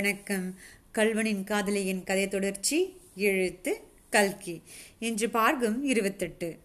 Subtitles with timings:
[0.00, 0.54] வணக்கம்.
[0.92, 3.80] கல்வனின் காதலியின் கதை தொடர்ச்சி எழுத்து
[4.10, 4.62] கல்கி.
[4.98, 6.56] இன்று பார்க்கும் இருபத்தெட்டு.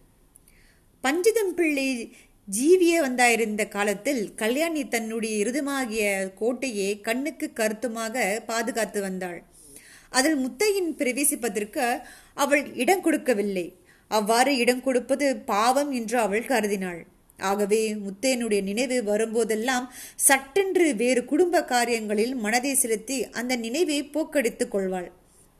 [1.03, 2.15] பஞ்சிதம் பிள்ளை
[2.51, 9.43] ஜீவிய வந்தாயிருந்த காலத்தில் கல்யாணி தன்னுடைய இருதமாகிய கோட்டையை கண்ணுக்கு கருத்துமாக பாதுகாத்து வந்தாள்.
[10.09, 12.01] அதில் முத்தையின் பிரவேசிப்பதற்கு
[12.33, 13.75] அவள் இடம் கொடுக்கவில்லை.
[14.07, 17.05] அவ்வாறு இடம் கொடுப்பது பாவம் என்று அவள் கருதினாள்.
[17.39, 25.11] ஆகவே முத்தையனுடைய நினைவு வரும்போதெல்லாம் சட்டென்று வேறு குடும்ப காரியங்களில் மனதை செலுத்தி அந்த நினைவை போக்கடித்துக் கொள்வாள்.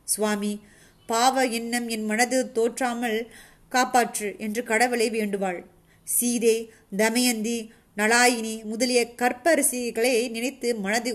[0.04, 0.60] சுவாமி
[1.06, 3.28] பாவ எண்ணம் என் மனது தோற்றாமல்
[3.72, 5.64] காப்பாற்று என்று கடவுளை வேண்டுவாள்.
[6.04, 11.12] சீதே தமயந்தி நலாயினி முதலிய கற்பரிசிகளை நினைத்து மனதை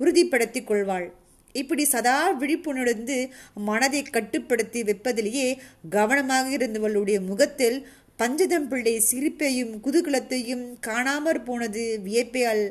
[0.00, 1.08] உறுதிப்படுத்திக் கொள்வாள்.
[1.52, 5.58] இப்படி சதா விழிப்புணர்ந்து மனதை கட்டுப்படுத்தி வைப்பதிலேயே
[5.90, 7.86] கவனமாக இருந்தவளுடைய முகத்தில்
[8.18, 12.66] பஞ்சதம் பிள்ளை சிரிப்பையும் குதூகலத்தையும் காணாமற் போனது வியப்பே அல்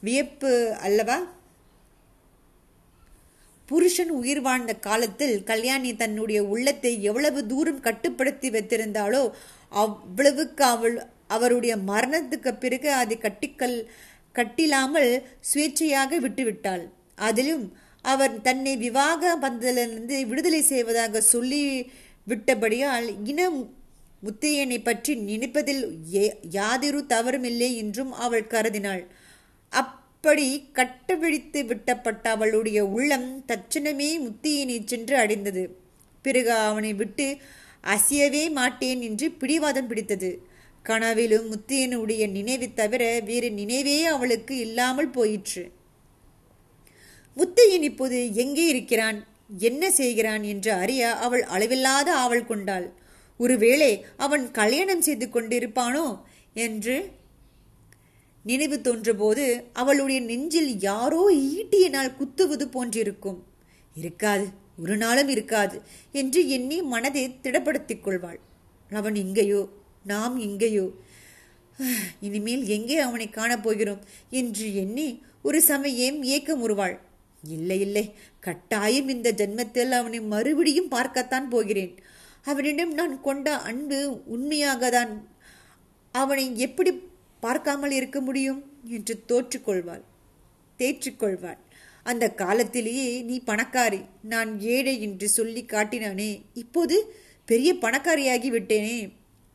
[0.00, 1.18] வியப்பு அல்லவா?
[3.68, 9.22] புருஷன் உயிர் வாழ்ந்த காலத்தில் கல்யாணி தன்னுடைய உள்ளத்தை எவ்வளவு தூரம் கட்டுப்படுத்தி வைத்திருந்தாளோ
[9.72, 10.96] அவ்வளவுக்கு அவள்
[11.28, 13.76] அவருடைய மரணத்துக்கு பிறகு அதை கட்டிக்கல்
[14.34, 15.10] கட்டிலாமல்
[15.50, 16.84] சுயேட்சையாக விட்டுவிட்டாள்.
[17.28, 17.64] அதிலும்
[18.04, 21.62] அவர் தன்னை விவாக பந்தலிருந்து விடுதலை செய்வதாக சொல்லி
[22.26, 23.40] விட்டபடியால் இன
[24.22, 25.82] முத்தையனை பற்றி நினைப்பதில்
[26.50, 29.02] யாதொரு தவறுமில்லை என்றும் அவள் கருதினாள்.
[29.72, 35.64] அப்படி கட்டுப்பிடித்து விட்டப்பட்ட அவளுடைய உள்ளம் தட்சணமே முத்தையனை சென்று அடைந்தது.
[36.24, 37.26] பிறகு அவனை விட்டு
[37.84, 40.30] அசியவே மாட்டேன் என்று பிடிவாதம் பிடித்தது.
[40.84, 45.64] கனவிலும் முத்தையனுடைய நினைவு தவிர வேறு நினைவே அவளுக்கு இல்லாமல் போயிற்று.
[47.36, 49.18] முத்தையன் இப்போது எங்கே இருக்கிறான்?
[49.58, 50.42] என்ன செய்கிறான்?
[50.42, 52.86] என்று அறிய அவள் அளவில்லாத ஆவல் கொண்டாள்.
[53.40, 56.06] ஒருவேளை அவன் கல்யாணம் செய்து கொண்டிருப்பானோ?
[56.64, 56.96] என்று
[58.44, 61.22] நினைவு தோன்றபோது அவளுடைய நெஞ்சில் யாரோ
[61.56, 63.40] ஈட்டியினால் குத்துவது போன்றிருக்கும்.
[63.94, 64.46] இருக்காது
[64.82, 65.76] ஒரு நாளும் இருக்காது
[66.20, 68.40] என்று எண்ணி மனதை திடப்படுத்திக் கொள்வாள்.
[68.90, 69.62] அவன் இங்கேயோ
[70.04, 70.86] நாம் இங்கேயோ
[72.26, 74.00] இனிமேல் எங்கே அவனை காணப்போகிறோம்
[74.30, 75.08] என்று எண்ணி
[75.42, 76.96] ஒரு சமயம் ஏக்கம் உருவாள்.
[77.42, 78.04] இல்லை இல்லை
[78.46, 81.92] கட்டாயம் இந்த ஜென்மத்தில் அவனை மறுபடியும் பார்க்கத்தான் போகிறேன்.
[82.46, 85.12] அவனிடம் நான் கொண்ட அன்பு உண்மையாக தான்
[86.14, 86.92] அவனை எப்படி
[87.40, 88.60] பார்க்காமல் இருக்க முடியும்?
[88.88, 90.02] என்று தோற்றுக்கொள்வாள்.
[90.78, 91.60] தேற்றுக்கொள்வாள்.
[92.02, 94.04] அந்த காலத்திலேயே நீ பணக்காரி.
[94.22, 96.30] நான் ஏழை என்று சொல்லி காட்டினானே.
[96.54, 96.96] இப்போது
[97.44, 98.96] பெரிய பணக்காரியாகி விட்டேனே.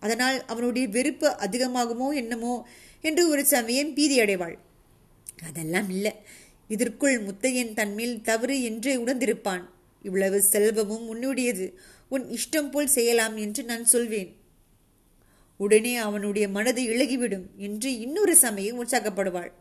[0.01, 2.53] அதனால் அவனுடைய வெறுப்பு அதிகமாகுமோ என்னமோ
[3.01, 4.55] என்று ஒரு சமயம் பீதி அடைவாள்
[5.47, 6.13] அதெல்லாம் இல்லை.
[6.67, 9.63] இதற்குள் முத்தையன் தன்மேல் தவறு என்று உணர்ந்திருப்பான்.
[10.07, 11.67] இவ்வளவு செல்வமும் உன்னுடையது.
[12.11, 14.31] உன் இஷ்டம் போல் செய்யலாம் என்று நான் சொல்வேன்.
[15.59, 19.51] உடனே அவனுடைய மனது இழகிவிடும் என்று இன்னொரு சமயம் உற்சாகப்படுவாள்.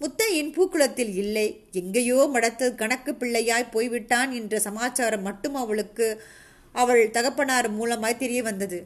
[0.00, 1.46] முத்தையின் பூக்குளத்தில் இல்லை.
[1.72, 6.06] எங்கேயோ மடத்து கணக்கு பிள்ளையாய் போய்விட்டான் என்ற சமாச்சாரம் மட்டும் அவளுக்கு
[6.74, 8.78] அவள் தகப்பனார் மூலமாய் தெரிய வந்தது.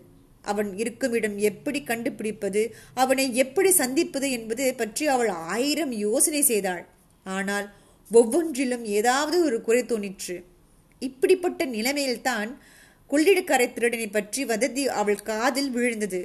[0.45, 2.63] அவன் இருக்கும் இடம் எப்படி கண்டுபிடிப்பது
[3.03, 6.85] அவனை எப்படி சந்திப்பது என்பது பற்றி அவள் ஆயிரம் யோசனை செய்தாள்.
[7.27, 7.67] ஆனால்
[8.11, 10.37] ஒவ்வொன்றிலும் ஏதாவது ஒரு குறை தோணிற்று
[11.01, 12.51] இப்படிப்பட்ட நிலைமையில்தான்
[13.11, 16.21] கொள்ளிடக்கரை திருடனை பற்றி வதந்தி அவள் காதில் விழுந்தது.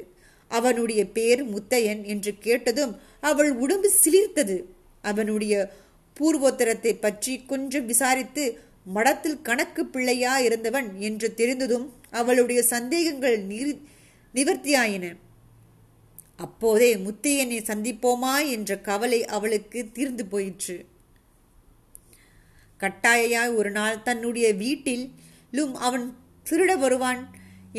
[0.51, 4.57] அவனுடைய பேர் முத்தையன் என்று கேட்டதும் அவள் உடம்பு சிலிர்த்தது.
[5.01, 5.53] அவனுடைய
[6.17, 8.43] பூர்வோத்தரத்தை பற்றி கொஞ்சம் விசாரித்து
[8.93, 10.89] மடத்தில் கணக்கு பிள்ளையா இருந்தவன்?
[10.99, 13.37] என்று தெரிந்ததும் அவளுடைய சந்தேகங்கள்
[14.33, 15.05] நிவர்த்தியாயின.
[16.35, 18.35] அப்போதே முத்தையனை சந்திப்போமா?
[18.49, 20.77] என்ற கவலை அவளுக்கு தீர்ந்து போயிற்று.
[22.85, 26.05] கட்டாயாய் ஒரு நாள் தன்னுடைய வீட்டிலும் அவன்
[26.49, 27.21] திருட வருவான்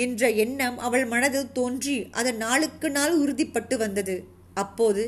[0.05, 4.17] என்ற எண்ணம் அவள் மனதில் தோன்றி அதன் நாளுக்கு நாள் உறுதிப்பட்டு வந்தது.
[4.55, 5.03] அப்போது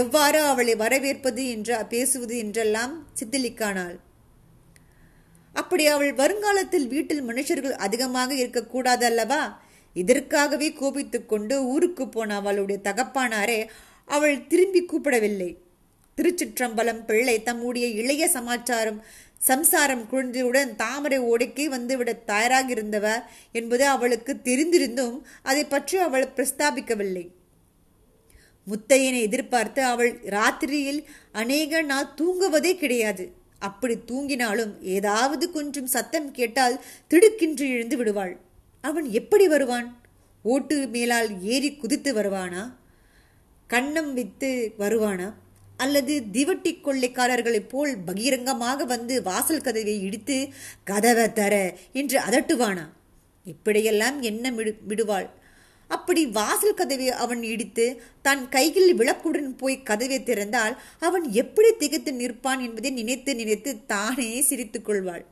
[0.00, 3.96] எவ்வாறு அவளை வரவேற்பது என்று பேசுவது என்றெல்லாம் சித்தலிக்கானாள்.
[5.54, 9.42] அப்படி அவள் வருங்காலத்தில் வீட்டில் மனுஷர்கள் அதிகமாக இருக்கக்கூடாது அல்லவா?
[9.96, 13.60] இதற்காகவே கோபித்துக்கொண்டு ஊருக்கு போன அவளுடைய தகப்பானாரே
[14.08, 15.50] அவள் திரும்பி கூப்பிடவில்லை.
[16.18, 19.00] திருச்சிற்றம்பலம் பிள்ளை தம்முடைய இளைய சமாச்சாரம்
[19.40, 23.22] சம்சாரம் குழந்தையுடன் தாமரை ஓடைக்கே வந்துவிட தயாராகியிருந்தவர்
[23.52, 27.26] என்பது அவளுக்கு தெரிந்திருந்தும் அதை பற்றி அவள் பிரஸ்தாபிக்கவில்லை.
[28.66, 33.24] முத்தையனை எதிர்பார்த்து அவள் ராத்திரியில் அநேக நாள் தூங்குவதே கிடையாது.
[33.58, 38.34] அப்படி தூங்கினாலும் ஏதாவது கொஞ்சம் சத்தம் கேட்டால் திடுக்கின்று எழுந்து விடுவாள்.
[38.80, 39.88] அவன் எப்படி வருவான்?
[40.42, 42.62] ஓட்டு மேலால் ஏறி குதித்து வருவானா?
[43.70, 45.32] கண்ணம் வித்து வருவானா?
[45.84, 50.38] அல்லது திவட்டி கொள்ளைக்காரர்களைப் போல் பகிரங்கமாக வந்து வாசல் கதவை இடித்து
[50.84, 51.54] கதவை தர
[51.92, 52.86] என்று அதட்டுவானா?
[53.46, 54.50] இப்படியெல்லாம் என்ன
[54.90, 55.28] விடுவாள்.
[55.90, 57.86] அப்படி வாசல் கதவை அவன் இடித்து
[58.22, 65.24] தன் கையில் விளக்குடன் போய் கதவை திறந்தால் அவன் எப்படி திகைத்து நிற்பான் என்பதை நினைத்து நினைத்து தானே சிரித்துக்கொள்வாள்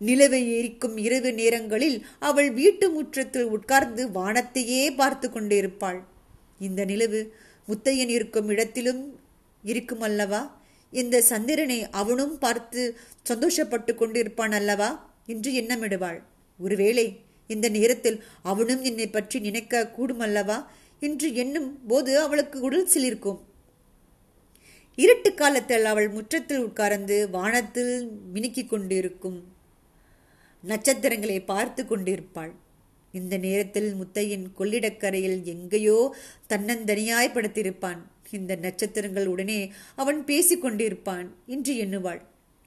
[0.00, 6.00] நிலவை எரிக்கும் இரவு நேரங்களில் அவள் வீட்டு முற்றத்தில் உட்கார்ந்து வானத்தையே பார்த்து கொண்டிருப்பாள்.
[6.58, 7.20] இந்த நிலவு
[7.68, 9.00] முத்தையன் இருக்கும் இடத்திலும்
[9.64, 10.42] இருக்கும் அல்லவா
[10.92, 12.82] இந்த சந்திரனை அவனும் பார்த்து
[13.30, 14.90] சந்தோஷப்பட்டு கொண்டிருப்பான் அல்லவா
[15.26, 16.20] என்று எண்ணமிடுவாள்.
[16.60, 17.06] ஒருவேளை
[17.50, 20.58] இந்த நேரத்தில் அவனும் என்னை பற்றி நினைக்க கூடுமல்லவா
[21.00, 23.40] என்று எண்ணும் போது அவளுக்கு உடல் சிலிர்க்கும்.
[24.98, 27.94] இருட்டு காலத்தில் அவள் முற்றத்தில் உட்கார்ந்து வானத்தில்
[28.34, 29.38] மினுக்கிக் கொண்டிருக்கும்
[30.64, 32.52] நட்சத்திரங்களை பார்த்து கொண்டிருப்பாள்.
[33.14, 35.98] இந்த நேரத்தில் முத்தையின் கொள்ளிடக்கரையில் எங்கேயோ
[36.48, 38.00] தன்னந்தனியாய் படுத்திருப்பான்.
[38.30, 42.20] இந்த நட்சத்திரங்கள் உடனே அவன் பேசிக் கொண்டிருப்பான் என்று எண்ணுவாள்.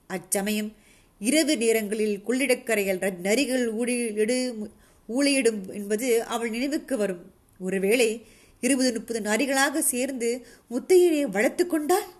[0.07, 0.73] அச்சமயம்
[1.19, 4.69] இரவு நேரங்களில் கொள்ளிடக்கரையில் நரிகள் ஊழியிடு
[5.07, 7.31] ஊழியிடும் என்பது அவள் நினைவுக்கு வரும்.
[7.59, 8.25] ஒருவேளை
[8.61, 12.17] இருபது முப்பது நரிகளாக சேர்ந்து முத்தையனை வளர்த்து கொண்டாள்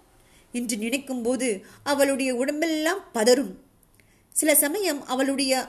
[0.52, 3.56] என்று நினைக்கும்போது அவளுடைய உடம்பெல்லாம் பதறும்.
[4.32, 5.66] சில சமயம் அவளுடைய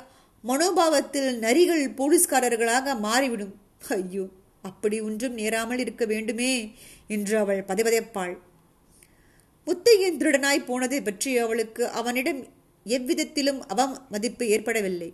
[0.48, 3.54] மனோபாவத்தில் நரிகள் போலீஸ்காரர்களாக மாறிவிடும்.
[3.88, 4.28] ஐயோ!
[4.62, 6.52] அப்படி ஒன்றும் நேராமல் இருக்க வேண்டுமே
[7.06, 8.34] என்று அவள் பதைபதைப்பாள்.
[9.66, 12.40] முத்தையன் திருடனாய் போனதை பற்றி அவளுக்கு அவனிடம்
[12.86, 15.10] எவ்விதத்திலும் அவமதிப்பு ஏற்படவில்லை.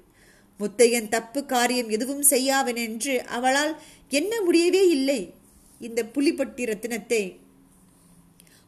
[0.60, 3.72] முத்தையன் தப்பு காரியம் எதுவும் செய்யாவன் என்று அவளால்
[4.10, 5.20] என்ன முடியவே இல்லை.
[5.80, 7.22] இந்த புலிப்பட்டி ரத்தினத்தை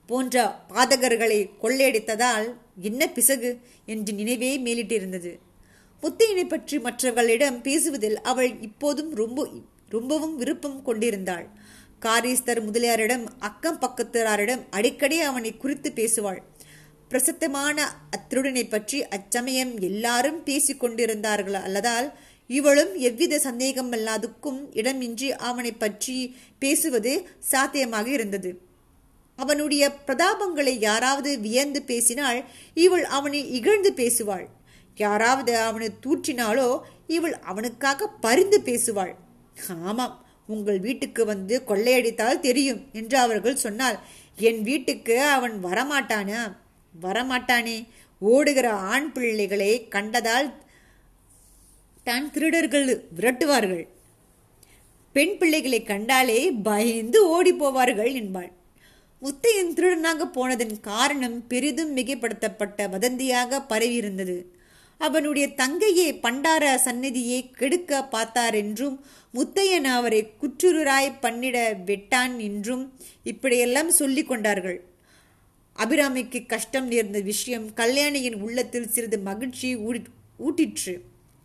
[0.09, 0.43] போன்ற
[0.75, 2.47] பாதகர்களை கொள்ளையடித்ததால்
[2.81, 3.51] என்ன பிசகு
[3.87, 5.33] என்று நினைவே மேலிட்டிருந்தது.
[6.03, 9.49] முத்தையனை பற்றி மற்றவர்களிடம் பேசுவதில் அவள் இப்போதும் ரொம்ப
[9.89, 11.47] ரொம்பவும் விருப்பம் கொண்டிருந்தாள்.
[12.05, 16.41] காரீஸ்தர் முதலியாரிடம் அக்கம் பக்கத்தாரிடம் அடிக்கடி அவனை குறித்து பேசுவாள்.
[17.09, 17.77] பிரசித்தமான
[18.17, 22.09] அத்திருடனை பற்றி அச்சமயம் எல்லாரும் பேசிக் கொண்டிருந்தார்கள் அல்லதால்
[22.51, 26.17] இவளும் எவ்வித சந்தேகம் அல்லாதுக்கும் இடமின்றி அவனை பற்றி
[26.59, 28.51] பேசுவது சாத்தியமாக இருந்தது.
[29.39, 32.41] அவனுடைய பிரதாபங்களை யாராவது வியந்து பேசினால்
[32.75, 34.47] இவள் அவனை இகழ்ந்து பேசுவாள்.
[34.97, 36.71] யாராவது அவனை தூற்றினாலோ
[37.07, 39.13] இவள் அவனுக்காக பரிந்து பேசுவாள்.
[39.83, 43.99] ஆமாம் உங்கள் வீட்டுக்கு வந்து கொள்ளையடித்தால் தெரியும் என்று அவர்கள் சொன்னால்
[44.37, 46.57] என் வீட்டுக்கு அவன் வரமாட்டானா?
[47.03, 47.87] வரமாட்டானே.
[48.19, 50.53] ஓடுகிற ஆண் பிள்ளைகளை கண்டதால்
[52.05, 53.87] தான் திருடர்கள் விரட்டுவார்கள்.
[55.13, 58.53] பெண் பிள்ளைகளை கண்டாலே பயந்து ஓடி போவார்கள் என்பாள்.
[59.23, 64.45] முத்தையன் திருடனாக போனதன் காரணம் பெரிதும் மிகைப்படுத்தப்பட்ட வதந்தியாக பரவியிருந்தது.
[65.01, 68.97] அவனுடைய தங்கையே பண்டார சந்நிதியை கெடுக்க பார்த்தார் என்றும்
[69.35, 71.57] முத்தையன் அவரை குற்றுருராய் பண்ணிட
[71.89, 72.85] வெட்டான் என்றும்
[73.23, 74.79] இப்படியெல்லாம் சொல்லி கொண்டார்கள்.
[75.77, 79.71] அபிராமிக்கு கஷ்டம் நேர்ந்த விஷயம் கல்யாணியின் உள்ளத்தில் சிறிது மகிழ்ச்சி
[80.47, 80.95] ஊட்டிற்று.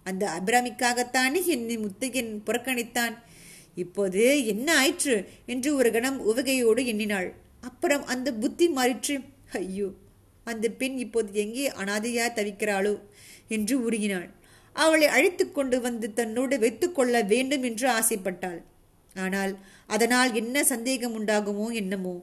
[0.06, 3.16] அந்த அபிராமிக்காகத்தானே என்னை முத்தையன் புறக்கணித்தான்.
[3.84, 4.24] இப்போது
[4.54, 5.16] என்ன ஆயிற்று
[5.46, 7.30] என்று ஒரு கணம் உவகையோடு எண்ணினாள்.
[7.70, 9.16] அப்புறம் அந்த புத்தி மாறிற்று.
[9.60, 9.90] ஐயோ
[10.48, 12.94] அந்த பெண் இப்போது எங்கே அனாதையா தவிக்கிறாளோ?
[13.48, 14.30] என்று உருகினாள்.
[14.76, 18.62] அவளை அழைத்து கொண்டு வந்து தன்னோடு வைத்துக்கொள்ள வேண்டும் என்று ஆசைப்பட்டாள்.
[19.16, 19.54] ஆனால்
[19.86, 22.16] அதனால் என்ன சந்தேகம் உண்டாகுமோ என்னமோ.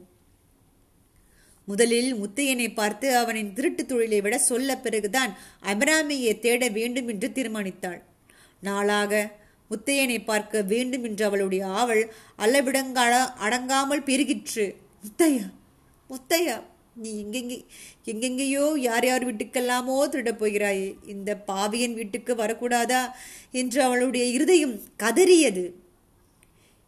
[1.68, 5.32] முதலில் முத்தையனை பார்த்து அவனின் திருட்டு தொழிலை விட சொல்ல பிறகுதான்
[5.62, 8.00] அபிராமியை தேட வேண்டும் என்று தீர்மானித்தாள்.
[8.60, 9.12] நாளாக
[9.70, 12.04] முத்தையனை பார்க்க வேண்டும் என்று அவளுடைய ஆவல்
[12.38, 14.66] அளவிடங்கால அடங்காமல் பெருகிற்று.
[15.04, 15.46] முத்தையா
[16.10, 16.56] முத்தையா
[16.96, 17.64] நீ எங்கெங்கே
[18.04, 20.94] எங்கெங்கேயோ யார் யார் வீட்டுக்கெல்லாமோ திருடப் போகிறாயே.
[21.06, 23.10] இந்த பாவியன் வீட்டுக்கு வரக்கூடாதா?
[23.50, 25.72] என்று அவளுடைய இருதயம் கதறியது.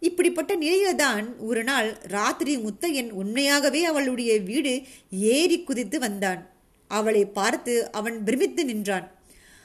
[0.01, 6.51] இப்படிப்பட்ட நிலையில்தான் ஒரு நாள் ராத்திரி முத்தையன் உண்மையாகவே அவளுடைய வீடு ஏறி குதித்து வந்தான்.
[6.89, 9.21] அவளை பார்த்து அவன் பிரமித்து நின்றான்.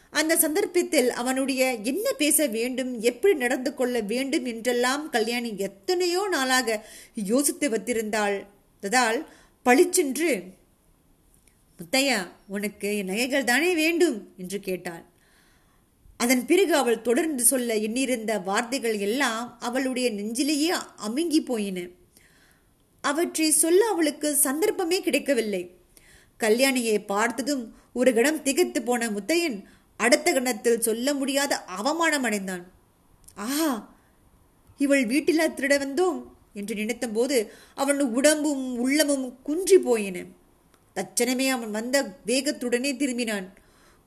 [0.09, 7.69] அந்த சந்தர்ப்பத்தில் அவனுடைய என்ன பேச வேண்டும் எப்படி நடந்து கொள்ள வேண்டும் என்றெல்லாம் கல்யாணி எத்தனையோ நாளாக யோசித்து
[7.69, 8.45] வைத்திருந்தாள்
[8.81, 9.25] அதால்
[9.67, 10.43] பளிச்சென்று
[11.77, 15.03] முத்தையா உனக்கு நகைகள் தானே வேண்டும் என்று கேட்டாள்.
[16.17, 21.87] அதன் பிறகு அவள் தொடர்ந்து சொல்ல எண்ணிருந்த வார்த்தைகள் எல்லாம் அவளுடைய நெஞ்சிலேயே அமுங்கி போயின.
[23.01, 25.75] அவற்றை சொல்ல அவளுக்கு சந்தர்ப்பமே கிடைக்கவில்லை.
[26.39, 29.63] கல்யாணியை பார்த்ததும் ஒரு கணம் திகைத்து போன முத்தையன்
[29.97, 32.65] அடுத்த கணத்தில் சொல்ல முடியாத அவமானம் அடைந்தான்.
[33.35, 33.95] ஆஹா
[34.77, 36.36] இவள் வீட்டில் திருட வந்தோம்?
[36.59, 37.37] என்று நினைத்தபோது
[37.83, 40.17] அவன் உடம்பும் உள்ளமும் குன்றி போயின
[40.95, 41.95] தச்சனமே அவன் வந்த
[42.29, 43.47] வேகத்துடனே திரும்பினான்.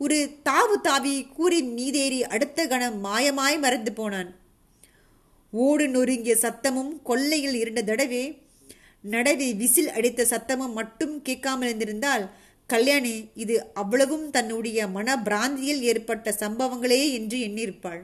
[0.00, 4.30] ஒரு தாவு தாவி கூரின் மீதேறி அடுத்த கணம் மாயமாய் மறந்து போனான்.
[5.52, 8.24] ஓடு நொறுங்கிய சத்தமும் கொல்லையில் இருந்த தடவே
[9.04, 12.24] நடவே விசில் அடித்த சத்தமும் மட்டும் கேட்காமல் இருந்திருந்தால்
[12.70, 18.02] கல்யாணி இது அவ்வளவும் தன்னுடைய மன பிராந்தியில் ஏற்பட்ட சம்பவங்களே என்று எண்ணியிருப்பாள்.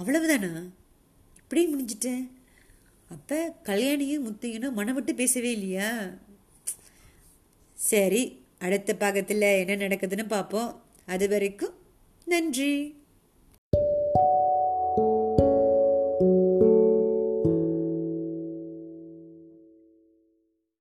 [0.00, 0.52] அவ்வளவுதானா?
[1.50, 2.30] அப்படியே முடிஞ்சிட்டேன்
[3.08, 6.10] அப்போ கல்யாணியும் முத்தையனும் மனம் விட்டு பேசவே இல்லையா?
[7.74, 10.82] சரி அடுத்த பாகத்தில் என்ன நடக்குதுன்னு பார்ப்போம்.
[11.06, 11.74] அது வரைக்கும்
[12.24, 12.99] நன்றி.